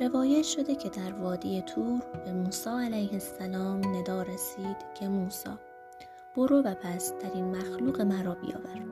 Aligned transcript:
روایت 0.00 0.42
شده 0.42 0.74
که 0.74 0.88
در 0.88 1.12
وادی 1.12 1.62
تور 1.62 2.02
به 2.24 2.32
موسی 2.32 2.70
علیه 2.70 3.12
السلام 3.12 3.96
ندا 3.96 4.22
رسید 4.22 4.76
که 4.94 5.08
موسی 5.08 5.50
برو 6.36 6.62
و 6.62 6.74
پس 6.74 7.12
در 7.12 7.30
این 7.34 7.44
مخلوق 7.44 8.00
مرا 8.00 8.34
بیاور. 8.34 8.82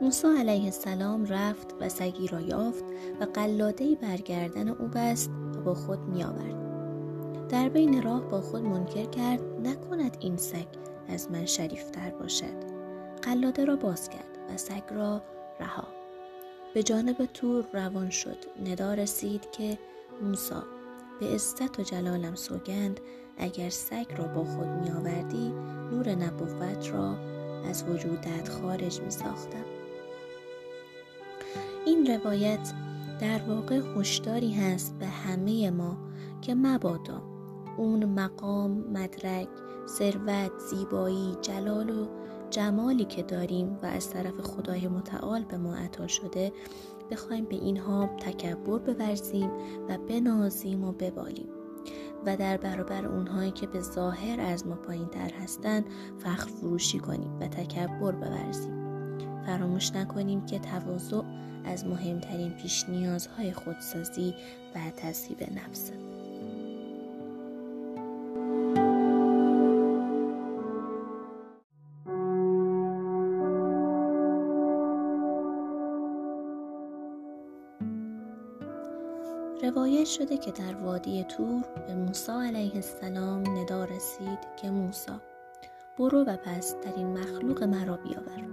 موسی 0.00 0.28
علیه 0.38 0.64
السلام 0.64 1.24
رفت 1.24 1.74
و 1.80 1.88
سگی 1.88 2.26
را 2.26 2.40
یافت 2.40 2.84
و 3.20 3.24
قلاده 3.24 3.94
برگردن 3.94 4.68
او 4.68 4.88
بست 4.94 5.30
و 5.56 5.60
با 5.60 5.74
خود 5.74 5.98
میآورد. 5.98 6.62
در 7.48 7.68
بین 7.68 8.02
راه 8.02 8.30
با 8.30 8.40
خود 8.40 8.62
منکر 8.62 9.04
کرد 9.04 9.42
نکند 9.42 10.16
این 10.20 10.36
سگ 10.36 10.66
از 11.08 11.30
من 11.30 11.46
شریفتر 11.46 12.10
باشد. 12.10 12.72
قلاده 13.22 13.64
را 13.64 13.76
باز 13.76 14.08
کرد 14.08 14.38
و 14.50 14.56
سگ 14.56 14.82
را 14.90 15.22
رها. 15.60 15.88
به 16.74 16.82
جانب 16.82 17.28
تور 17.34 17.64
روان 17.72 18.10
شد. 18.10 18.38
ندا 18.64 18.94
رسید 18.94 19.50
که 19.50 19.78
موسا 20.22 20.62
به 21.20 21.26
عزت 21.26 21.80
و 21.80 21.82
جلالم 21.82 22.34
سوگند 22.34 23.00
اگر 23.38 23.70
سگ 23.70 24.06
را 24.18 24.24
با 24.24 24.44
خود 24.44 24.66
می 24.66 24.90
آوردی 24.90 25.52
نور 25.92 26.14
نبوت 26.14 26.90
را 26.90 27.16
از 27.68 27.84
وجودت 27.88 28.48
خارج 28.48 29.00
می 29.00 29.10
ساختم 29.10 29.64
این 31.86 32.06
روایت 32.06 32.72
در 33.20 33.42
واقع 33.48 33.80
هشداری 33.96 34.52
هست 34.52 34.98
به 34.98 35.06
همه 35.06 35.70
ما 35.70 35.96
که 36.40 36.54
مبادا 36.54 37.22
اون 37.76 38.04
مقام 38.04 38.70
مدرک 38.70 39.48
ثروت 39.88 40.58
زیبایی 40.70 41.36
جلال 41.42 41.90
و 41.90 42.06
جمالی 42.52 43.04
که 43.04 43.22
داریم 43.22 43.78
و 43.82 43.86
از 43.86 44.10
طرف 44.10 44.40
خدای 44.40 44.88
متعال 44.88 45.44
به 45.44 45.56
ما 45.56 45.74
عطا 45.74 46.06
شده 46.06 46.52
بخوایم 47.10 47.44
به 47.44 47.54
اینها 47.54 48.06
تکبر 48.06 48.78
بورزیم 48.78 49.50
و 49.88 49.98
بنازیم 49.98 50.84
و 50.84 50.92
ببالیم. 50.92 51.48
و 52.26 52.36
در 52.36 52.56
برابر 52.56 53.06
اونهایی 53.06 53.50
که 53.50 53.66
به 53.66 53.80
ظاهر 53.80 54.40
از 54.40 54.66
ما 54.66 54.74
پایین 54.74 55.08
تر 55.08 55.30
هستند 55.42 55.84
فخر 56.18 56.48
فروشی 56.48 56.98
کنیم 56.98 57.40
و 57.40 57.48
تکبر 57.48 58.12
بورزیم. 58.12 58.82
فراموش 59.46 59.92
نکنیم 59.92 60.46
که 60.46 60.58
تواضع 60.58 61.22
از 61.64 61.86
مهمترین 61.86 62.50
پیش 62.50 62.88
نیازهای 62.88 63.52
خودسازی 63.52 64.34
و 64.74 64.78
تصیب 64.96 65.42
نفسه 65.42 66.01
روایت 79.62 80.04
شده 80.04 80.36
که 80.36 80.50
در 80.50 80.74
وادی 80.74 81.24
تور 81.24 81.64
به 81.86 81.94
موسی 81.94 82.32
علیه 82.32 82.74
السلام 82.74 83.58
ندا 83.58 83.84
رسید 83.84 84.38
که 84.56 84.70
موسی 84.70 85.12
برو 85.98 86.24
و 86.24 86.36
پس 86.36 86.74
در 86.84 86.94
این 86.96 87.06
مخلوق 87.06 87.62
مرا 87.62 87.96
بیاور. 87.96 88.48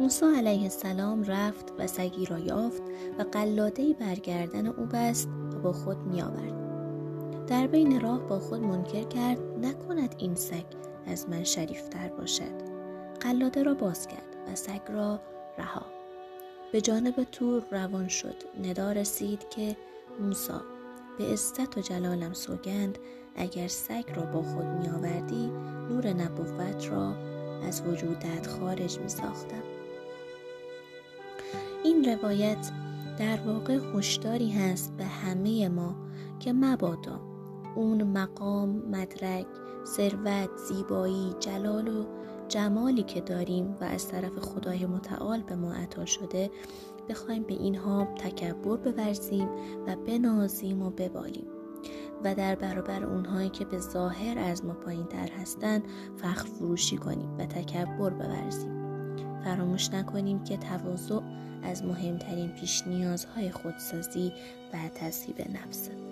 موسی 0.00 0.26
علیه 0.36 0.62
السلام 0.62 1.24
رفت 1.24 1.72
و 1.78 1.86
سگی 1.86 2.26
را 2.26 2.38
یافت 2.38 2.82
و 3.18 3.22
قلاده 3.22 3.92
برگردن 3.92 4.66
او 4.66 4.86
بست 4.86 5.28
و 5.28 5.58
با 5.58 5.72
خود 5.72 5.98
می 5.98 6.22
آورد. 6.22 6.66
در 7.46 7.66
بین 7.66 8.00
راه 8.00 8.26
با 8.26 8.38
خود 8.38 8.60
منکر 8.60 9.04
کرد 9.04 9.38
نکند 9.62 10.14
این 10.18 10.34
سگ 10.34 10.66
از 11.06 11.28
من 11.28 11.44
شریفتر 11.44 12.08
باشد. 12.08 12.76
قلاده 13.20 13.62
را 13.62 13.74
باز 13.74 14.06
کرد 14.06 14.36
و 14.52 14.54
سگ 14.54 14.80
را 14.88 15.20
رها. 15.58 15.86
به 16.72 16.80
جانب 16.80 17.24
تور 17.32 17.62
روان 17.70 18.08
شد. 18.08 18.36
ندا 18.62 18.92
رسید 18.92 19.48
که 19.48 19.76
موسا 20.20 20.60
به 21.18 21.24
عزت 21.24 21.78
و 21.78 21.80
جلالم 21.80 22.32
سوگند 22.32 22.98
اگر 23.36 23.68
سگ 23.68 24.04
را 24.16 24.22
با 24.22 24.42
خود 24.42 24.64
می 24.64 24.88
آوردی 24.88 25.50
نور 25.90 26.08
نبوت 26.12 26.88
را 26.90 27.14
از 27.66 27.82
وجودت 27.86 28.46
خارج 28.46 28.98
می 28.98 29.08
ساختم 29.08 29.62
این 31.84 32.04
روایت 32.04 32.70
در 33.18 33.40
واقع 33.40 33.78
هشداری 33.94 34.50
هست 34.50 34.96
به 34.96 35.04
همه 35.04 35.68
ما 35.68 35.96
که 36.40 36.52
مبادا 36.52 37.20
اون 37.74 38.02
مقام 38.02 38.68
مدرک 38.68 39.46
ثروت 39.86 40.56
زیبایی 40.68 41.34
جلال 41.40 41.88
و 41.88 42.04
جمالی 42.48 43.02
که 43.02 43.20
داریم 43.20 43.76
و 43.80 43.84
از 43.84 44.08
طرف 44.08 44.38
خدای 44.38 44.86
متعال 44.86 45.42
به 45.42 45.56
ما 45.56 45.72
عطا 45.72 46.04
شده 46.04 46.50
بخوایم 47.08 47.42
به 47.42 47.54
اینها 47.54 48.04
تکبر 48.04 48.76
بورزیم 48.76 49.48
و 49.86 49.96
بنازیم 49.96 50.82
و 50.82 50.90
ببالیم. 50.90 51.46
و 52.24 52.34
در 52.34 52.54
برابر 52.54 53.04
اونهایی 53.04 53.48
که 53.48 53.64
به 53.64 53.78
ظاهر 53.78 54.38
از 54.38 54.64
ما 54.64 54.74
پایین 54.74 55.06
تر 55.06 55.30
هستند 55.30 55.84
فخر 56.16 56.44
فروشی 56.46 56.96
کنیم 56.96 57.38
و 57.38 57.46
تکبر 57.46 58.10
بورزیم. 58.10 58.76
فراموش 59.44 59.90
نکنیم 59.90 60.44
که 60.44 60.56
تواضع 60.56 61.20
از 61.62 61.84
مهمترین 61.84 62.48
پیش 62.48 62.86
نیازهای 62.86 63.50
خودسازی 63.50 64.32
و 64.72 64.88
تصیب 64.94 65.40
نفسه 65.40 66.05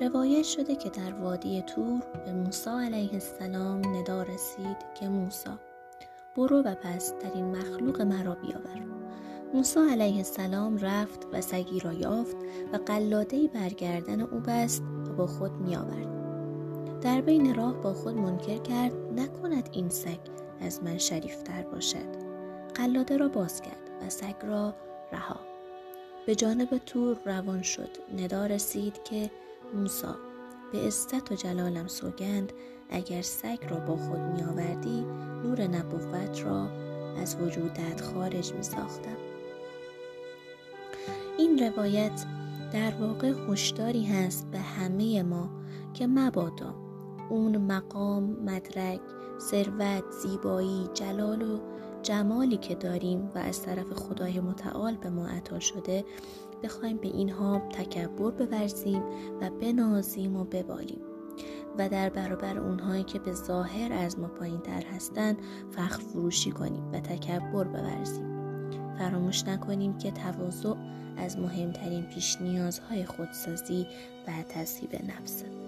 روایت 0.00 0.44
شده 0.44 0.76
که 0.76 0.90
در 0.90 1.14
وادی 1.14 1.62
تور 1.62 2.02
به 2.24 2.32
موسی 2.32 2.70
علیه 2.70 3.12
السلام 3.12 3.96
ندا 3.96 4.22
رسید 4.22 4.76
که 4.94 5.08
موسی 5.08 5.50
برو 6.36 6.62
و 6.62 6.74
پس 6.74 7.12
در 7.12 7.32
این 7.34 7.44
مخلوق 7.44 8.02
مرا 8.02 8.34
بیاور. 8.34 8.86
موسی 9.54 9.80
علیه 9.80 10.16
السلام 10.16 10.78
رفت 10.78 11.26
و 11.32 11.40
سگی 11.40 11.80
را 11.80 11.92
یافت 11.92 12.36
و 12.72 12.76
قلاده 12.76 13.48
برگردن 13.48 14.20
او 14.20 14.40
بست 14.40 14.82
و 14.82 15.12
با 15.12 15.26
خود 15.26 15.52
می 15.52 15.76
آورد. 15.76 16.16
در 17.00 17.20
بین 17.20 17.54
راه 17.54 17.80
با 17.80 17.94
خود 17.94 18.14
منکر 18.14 18.58
کرد 18.58 18.92
نکند 19.16 19.68
این 19.72 19.88
سگ 19.88 20.20
از 20.60 20.82
من 20.82 20.98
شریفتر 20.98 21.62
باشد. 21.62 22.26
قلاده 22.74 23.16
را 23.16 23.28
باز 23.28 23.60
کرد 23.60 23.90
و 24.02 24.10
سگ 24.10 24.34
را 24.42 24.74
رها. 25.12 25.40
به 26.26 26.34
جانب 26.34 26.78
تور 26.86 27.16
روان 27.24 27.62
شد. 27.62 27.90
ندا 28.18 28.46
رسید 28.46 29.02
که 29.02 29.30
موسا 29.74 30.16
به 30.72 30.78
عزت 30.78 31.32
و 31.32 31.34
جلالم 31.34 31.86
سوگند 31.86 32.52
اگر 32.90 33.22
سگ 33.22 33.58
را 33.70 33.76
با 33.76 33.96
خود 33.96 34.18
می 34.18 34.42
آوردی 34.42 35.00
نور 35.44 35.62
نبوت 35.62 36.42
را 36.44 36.68
از 37.16 37.36
وجودت 37.40 38.00
خارج 38.00 38.52
می 38.52 38.62
ساختم 38.62 39.16
این 41.38 41.58
روایت 41.58 42.24
در 42.72 42.94
واقع 43.00 43.32
هشداری 43.48 44.04
هست 44.04 44.46
به 44.50 44.58
همه 44.58 45.22
ما 45.22 45.50
که 45.94 46.06
مبادا 46.06 46.74
اون 47.30 47.56
مقام 47.56 48.24
مدرک 48.24 49.00
ثروت 49.40 50.04
زیبایی 50.22 50.88
جلال 50.94 51.42
و 51.42 51.58
جمالی 52.02 52.56
که 52.56 52.74
داریم 52.74 53.30
و 53.34 53.38
از 53.38 53.62
طرف 53.62 53.92
خدای 53.92 54.40
متعال 54.40 54.96
به 54.96 55.10
ما 55.10 55.26
عطا 55.26 55.60
شده 55.60 56.04
بخوایم 56.62 56.96
به 56.96 57.08
اینها 57.08 57.58
تکبر 57.58 58.30
بورزیم 58.30 59.02
و 59.40 59.50
بنازیم 59.50 60.36
و 60.36 60.44
ببالیم. 60.44 61.00
و 61.78 61.88
در 61.88 62.08
برابر 62.08 62.58
اونهایی 62.58 63.04
که 63.04 63.18
به 63.18 63.32
ظاهر 63.32 63.92
از 63.92 64.18
ما 64.18 64.28
پایین 64.28 64.60
تر 64.60 64.82
هستند 64.86 65.38
فخر 65.70 66.00
فروشی 66.00 66.50
کنیم 66.50 66.92
و 66.92 67.00
تکبر 67.00 67.64
بورزیم. 67.64 68.36
فراموش 68.98 69.44
نکنیم 69.44 69.98
که 69.98 70.10
تواضع 70.10 70.74
از 71.16 71.38
مهمترین 71.38 72.02
پیش 72.02 72.40
نیازهای 72.40 73.04
خودسازی 73.04 73.86
و 74.28 74.42
تصیب 74.48 74.94
نفسه 74.94 75.65